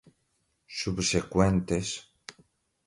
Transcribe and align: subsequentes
subsequentes 0.77 1.89